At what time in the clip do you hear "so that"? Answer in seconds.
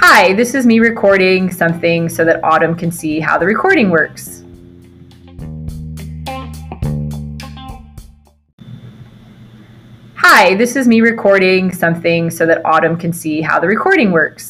2.08-2.38, 12.30-12.64